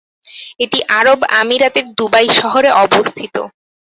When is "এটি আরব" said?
0.59-1.19